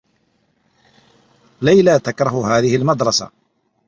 ليلى 1.61 1.99
تكره 1.99 2.57
هذه 2.57 2.75
المدرسة. 2.75 3.31